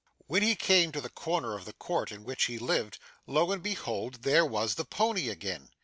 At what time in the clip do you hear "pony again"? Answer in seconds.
4.83-5.69